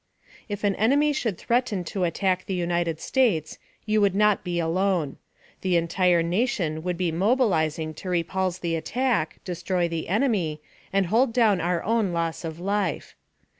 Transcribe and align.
If 0.49 0.63
an 0.63 0.73
enemy 0.77 1.13
should 1.13 1.37
threaten 1.37 1.83
to 1.83 2.05
attack 2.05 2.47
the 2.47 2.55
United 2.55 2.99
States, 2.99 3.59
you 3.85 4.01
would 4.01 4.15
not 4.15 4.43
be 4.43 4.57
alone. 4.57 5.17
The 5.61 5.77
entire 5.77 6.23
Nation 6.23 6.81
would 6.81 6.97
be 6.97 7.11
mobilizing 7.11 7.93
to 8.01 8.09
repulse 8.09 8.57
the 8.57 8.75
attack, 8.75 9.35
destroy 9.45 9.87
the 9.87 10.09
enemy, 10.09 10.59
and 10.91 11.05
hold 11.05 11.33
down 11.33 11.61
our 11.61 11.83
own 11.83 12.13
loss 12.13 12.43
of 12.43 12.59
life. 12.59 13.15